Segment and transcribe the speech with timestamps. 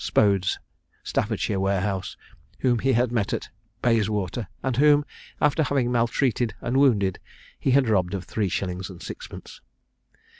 [0.03, 0.57] Spode's
[1.03, 2.17] Staffordshire warehouse,
[2.61, 3.49] whom he had met at
[3.83, 5.05] Bayswater, and whom,
[5.39, 7.19] after having maltreated and wounded,
[7.59, 9.61] he had robbed of three shillings and sixpence.